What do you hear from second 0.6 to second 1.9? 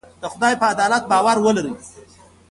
په عدالت باور ولرئ.